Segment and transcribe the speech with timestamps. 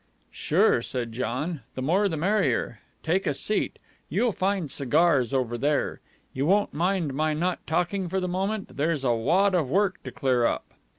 [0.31, 1.61] "Sure!" said John.
[1.75, 2.79] "The more the merrier.
[3.03, 3.77] Take a seat.
[4.09, 5.99] You'll find cigars over there.
[6.33, 8.77] You won't mind my not talking for the moment?
[8.77, 10.65] There's a wad of work to clear up."